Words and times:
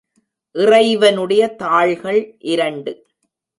இறைவனுடைய 0.55 1.55
தாள்கள் 1.55 2.35
இரண்டு. 2.39 3.05